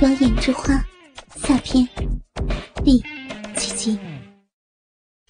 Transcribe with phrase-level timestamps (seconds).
[0.00, 0.84] 妖艳之花
[1.36, 1.88] 下篇
[2.84, 3.00] 第
[3.56, 3.98] 七集，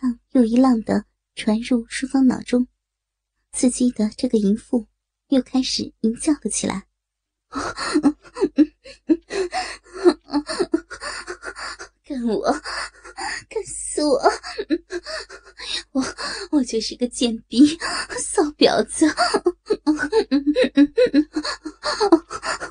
[0.00, 2.66] 浪又一浪的传入淑芳脑中，
[3.52, 4.86] 刺激的这个淫妇
[5.28, 6.86] 又开始淫叫了起来。
[12.04, 12.50] 干我，
[13.48, 14.18] 干死我！
[15.92, 16.02] 我
[16.50, 17.78] 我就是个贱逼，
[18.18, 19.06] 骚婊子，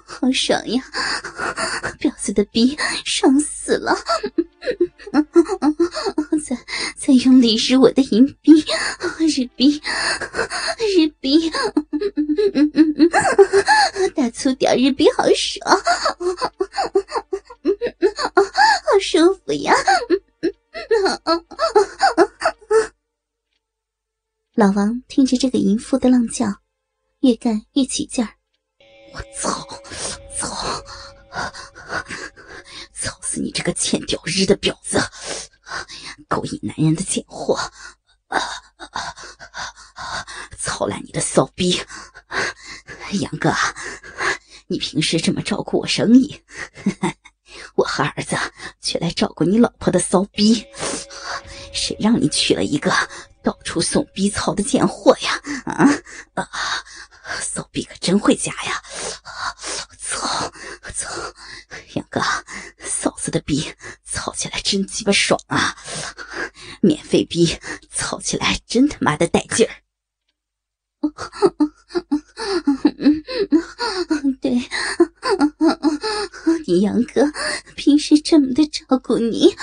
[0.05, 0.82] 好爽呀！
[2.33, 3.95] 的逼爽死了！
[6.45, 6.57] 再
[6.97, 8.51] 再用力日我的银逼，
[9.19, 9.81] 日逼，
[10.97, 11.51] 日逼，
[14.15, 15.77] 大粗点日逼好爽！
[18.85, 19.73] 好舒服呀！
[24.55, 26.45] 老王听着这个淫妇的浪叫，
[27.21, 28.31] 越干越起劲儿。
[29.13, 29.19] 我！
[29.37, 29.67] 操！
[32.93, 34.97] 操死你这个欠屌日的婊子！
[36.29, 37.59] 勾引男人的贱货！
[40.57, 41.81] 操烂你的骚逼！
[43.19, 43.53] 杨哥，
[44.67, 46.41] 你平时这么照顾我生意？
[47.75, 48.37] 我和儿子
[48.79, 50.65] 却来照顾你老婆的骚逼，
[51.73, 52.93] 谁让你娶了一个
[53.43, 55.41] 到处送逼操的贱货呀？
[55.65, 55.89] 啊
[56.35, 56.49] 啊！
[57.41, 58.81] 骚逼可真会夹呀！
[59.99, 60.49] 操
[60.95, 61.09] 操！
[61.95, 62.21] 杨哥，
[63.33, 63.65] 的逼
[64.05, 65.75] 操起来真鸡巴爽啊！
[66.81, 67.57] 免费逼
[67.91, 69.73] 操起来真他妈的带劲儿！
[74.39, 74.61] 对，
[76.67, 77.29] 你杨哥
[77.75, 79.53] 平时这么的照顾你，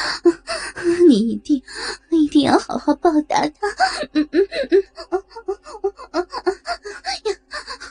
[1.08, 1.62] 你一定
[2.10, 3.66] 一定要好好报答他，
[4.12, 4.82] 嗯嗯嗯，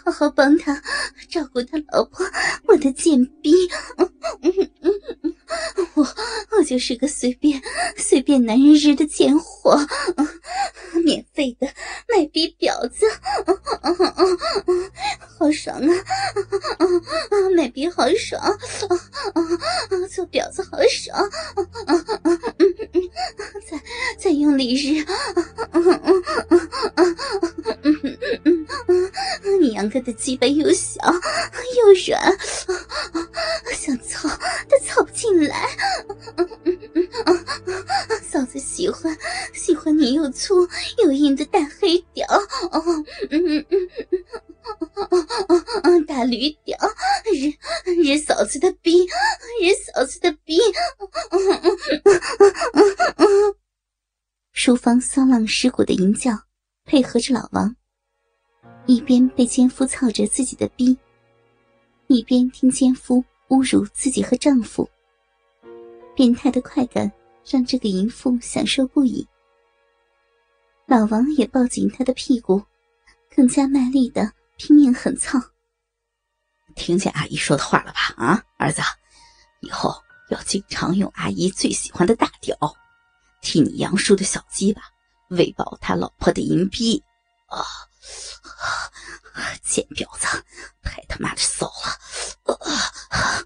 [0.06, 0.84] 好好帮他
[1.30, 2.26] 照顾他老婆，
[2.66, 3.52] 我的贱逼，
[5.96, 6.04] 我
[6.52, 7.62] 我就是个随便
[7.98, 9.78] 随便男人日的贱货，
[11.04, 11.68] 免费的
[12.08, 13.06] 卖逼婊子，
[15.38, 15.94] 好爽啊！
[17.54, 18.42] 卖逼好爽，
[20.10, 21.30] 做婊子好爽，
[23.70, 23.78] 再
[24.18, 25.06] 再用力日，
[29.60, 31.02] 你杨哥的鸡巴又小
[31.76, 32.38] 又软，
[33.74, 34.30] 想操
[34.70, 35.68] 都操不进来，
[38.80, 39.18] 喜欢
[39.54, 40.66] 喜欢你又粗
[41.04, 42.26] 又硬的大黑屌
[42.72, 42.82] 哦，
[43.30, 43.66] 嗯嗯
[45.84, 46.78] 嗯，大驴屌，
[47.26, 47.52] 日
[47.92, 49.06] 日嫂子的逼，
[49.62, 50.62] 日嫂子的逼，
[54.54, 56.32] 淑芳骚浪蚀骨的淫叫，
[56.86, 57.76] 配合着老王，
[58.86, 60.98] 一边被奸夫操着自己的逼，
[62.08, 64.90] 一边听奸夫侮辱自己和丈夫，
[66.16, 67.12] 变态的快感
[67.46, 69.28] 让这个淫妇享受不已。
[70.86, 72.64] 老王也抱紧她的屁股，
[73.36, 75.40] 更加卖力的拼命狠操。
[76.76, 78.00] 听见阿姨说的话了吧？
[78.18, 78.82] 啊，儿子，
[79.62, 79.94] 以后
[80.30, 82.56] 要经常用阿姨最喜欢的大屌，
[83.42, 84.82] 替你杨叔的小鸡巴
[85.30, 87.04] 喂饱他老婆的淫逼。
[87.48, 87.66] 啊，
[89.64, 90.28] 贱婊子，
[90.84, 91.66] 太他妈的骚
[92.46, 92.54] 了！
[93.10, 93.42] 啊！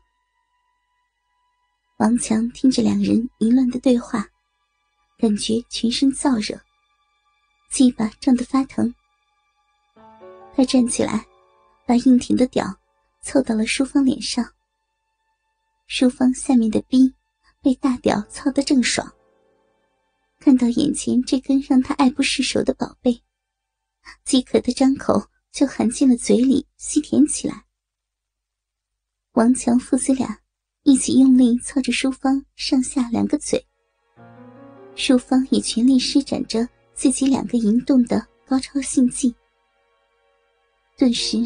[1.97, 4.27] 王强听着两人淫乱的对话，
[5.17, 6.59] 感觉全身燥热，
[7.69, 8.93] 鸡巴胀得发疼。
[10.55, 11.25] 他站起来，
[11.85, 12.79] 把硬挺的屌。
[13.25, 14.45] 凑到了淑芳脸上，
[15.87, 17.13] 淑芳下面的逼
[17.61, 19.09] 被大屌操得正爽。
[20.41, 23.23] 看到眼前这根让他爱不释手的宝贝，
[24.25, 27.63] 饥渴的张口就含进了嘴里，吸舔起来。
[29.31, 30.41] 王强父子俩
[30.83, 33.65] 一起用力操着淑芳上下两个嘴，
[34.95, 39.33] 淑芳也全力施展着自己两个淫动的高超性技。
[40.97, 41.37] 顿时，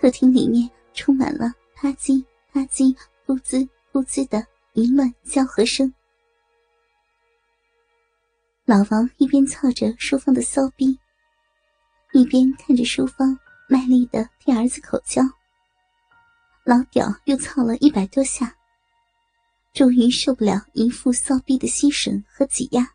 [0.00, 0.70] 客厅里面。
[0.98, 4.42] 充满了啪叽啪叽、噗滋噗滋的
[4.72, 5.92] 淫乱交合声。
[8.64, 10.98] 老王一边操着淑芳的骚逼，
[12.14, 13.38] 一边看着淑芳
[13.68, 15.22] 卖力的替儿子口交。
[16.66, 18.54] 老屌又操了一百多下，
[19.72, 22.90] 终于受不了淫妇骚逼的吸吮和挤压，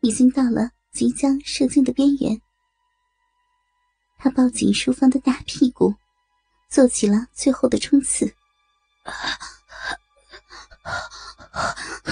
[0.00, 2.38] 已经到了即将射精的边缘。
[4.18, 5.94] 他抱紧淑芳的大屁股。
[6.70, 8.26] 做起了最后的冲刺。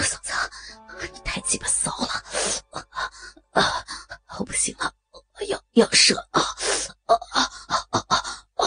[0.03, 0.33] 嫂子，
[1.13, 2.09] 你太鸡巴骚了！
[3.51, 3.85] 啊，
[4.39, 4.91] 我不行了，
[5.47, 6.41] 要要射啊！
[7.05, 7.43] 啊啊
[7.91, 8.01] 啊
[8.55, 8.65] 啊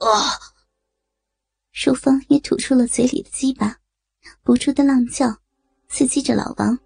[0.00, 0.38] 啊！
[1.72, 3.76] 淑芳也吐出了嘴里的鸡巴，
[4.42, 5.36] 不住的浪叫，
[5.90, 6.78] 刺激着老王。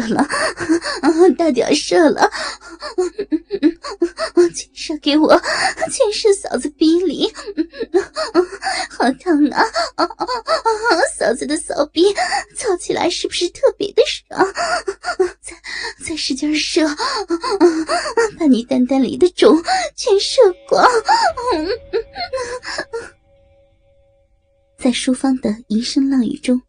[0.00, 0.26] 射了，
[1.38, 2.30] 大屌射了，
[4.54, 5.28] 全射给我，
[5.90, 7.32] 全射嫂子逼里，
[8.90, 9.64] 好疼啊！
[11.18, 12.14] 嫂子的骚逼
[12.54, 14.46] 操起来是不是特别的爽？
[15.40, 15.56] 再
[16.06, 16.86] 再使劲射，
[18.38, 19.62] 把你蛋蛋里的种
[19.96, 20.86] 全射光。
[24.78, 26.60] 在书房的一声浪语中。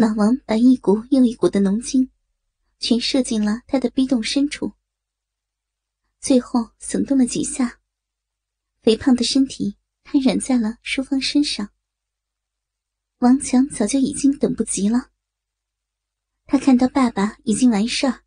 [0.00, 2.08] 老王把一股又一股的浓精，
[2.78, 4.74] 全射进了他的逼洞深处。
[6.20, 7.80] 最后耸动了几下，
[8.80, 11.70] 肥胖的身体瘫软在了淑芳身上。
[13.18, 15.08] 王强早就已经等不及了，
[16.46, 18.20] 他看到爸爸已经完事儿，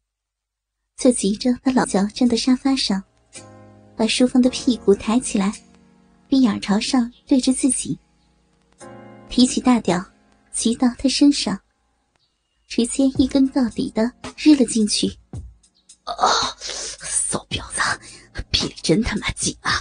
[0.98, 3.02] 就急着把老脚站在沙发上，
[3.96, 5.54] 把淑芳的屁股抬起来，
[6.28, 7.98] 逼眼朝上对着自己，
[9.30, 10.11] 提起大屌。
[10.54, 11.60] 骑到他身上，
[12.68, 15.08] 直接一根到底的日了进去。
[16.04, 16.16] 啊，
[16.60, 17.82] 骚婊子，
[18.52, 19.72] 屁里真他妈紧啊！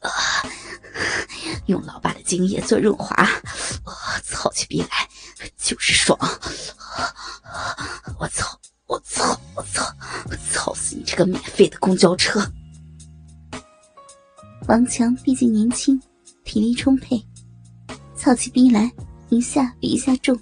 [0.00, 0.10] 啊，
[1.66, 5.08] 用老爸的精液做润滑，啊，操起逼来
[5.56, 6.18] 就是爽！
[8.18, 9.84] 我操，我操，我操，
[10.30, 12.40] 我操死你这个免费的公交车！
[14.68, 16.00] 王强毕竟年轻，
[16.44, 17.22] 体力充沛，
[18.16, 18.90] 操起逼来。
[19.28, 20.38] 一下比一下重，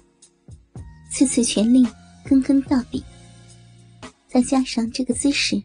[1.11, 1.87] 次次全力，
[2.23, 3.03] 根根到底。
[4.27, 5.61] 再加上这个姿势，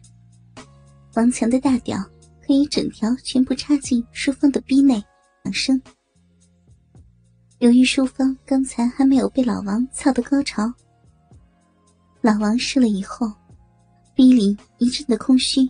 [1.15, 1.97] 王强的大屌
[2.45, 5.03] 可以整条全部插进淑芳的逼内。
[5.43, 5.81] 两声。
[7.59, 10.71] 由于淑芳刚才还没有被老王操得高潮，
[12.21, 13.31] 老王试了以后，
[14.15, 15.69] 逼里一阵的空虚，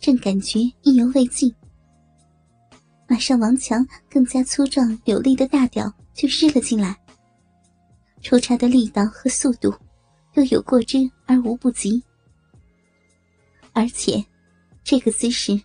[0.00, 1.52] 正感觉意犹未尽。
[3.08, 5.92] 马上，王强更加粗壮有力的大屌。
[6.14, 6.96] 就日了进来，
[8.20, 9.72] 抽插的力道和速度
[10.34, 12.02] 都有过之而无不及，
[13.72, 14.24] 而且
[14.82, 15.60] 这个姿势，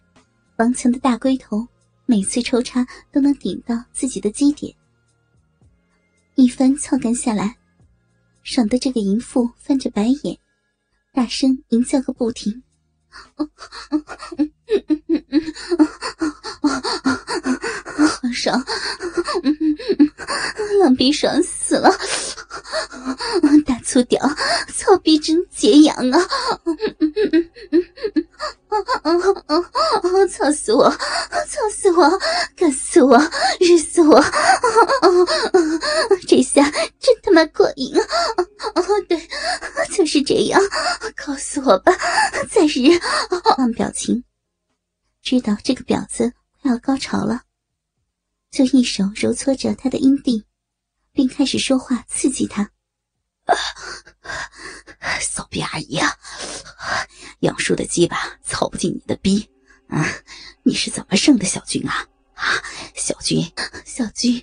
[0.57, 1.67] 王强的大龟头
[2.05, 4.71] 每次抽插都能顶到自己的基点。
[6.35, 7.57] 一番操干下来，
[8.43, 10.37] 爽的这个淫妇翻着白眼，
[11.13, 12.61] 大声淫叫个不停。
[17.97, 18.63] 好爽！
[20.79, 21.89] 浪逼爽死了！
[23.65, 24.19] 大粗屌，
[24.73, 26.27] 操逼真解痒啊！
[30.29, 30.89] 操死我！
[30.89, 32.19] 操死我！
[32.55, 33.21] 干死我！
[33.59, 34.23] 日死我！
[36.27, 36.63] 这下
[36.99, 37.95] 真他妈过瘾！
[37.97, 39.17] 哦，对，
[39.93, 40.59] 就是这样，
[41.15, 41.93] 告诉我吧，
[42.49, 42.99] 再日。
[43.57, 44.23] 望表情，
[45.21, 47.43] 知道这个婊子快要高潮了，
[48.49, 50.43] 就一手揉搓着她的阴蒂。
[51.15, 52.71] 并开始说话刺激她，
[55.21, 56.09] 骚逼阿姨啊，
[57.41, 59.47] 杨叔的鸡巴操不进你的逼
[59.89, 60.03] 啊！
[60.63, 62.07] 你是怎么生的小军啊？
[62.33, 62.59] 啊，
[62.95, 63.45] 小军，
[63.85, 64.41] 小军，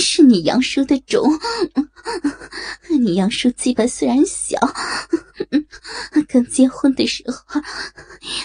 [0.00, 1.28] 是你杨叔的种。
[3.00, 4.60] 你杨叔鸡巴虽然小，
[6.32, 7.60] 刚结婚的时候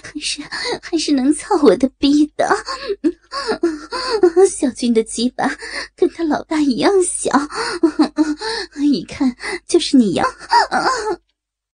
[0.04, 0.42] 还是
[0.82, 2.46] 还是能操我的逼的。
[4.50, 5.50] 小军的鸡巴
[5.96, 7.32] 跟他老大一样小，
[8.82, 9.36] 一看
[9.68, 10.28] 就是你杨。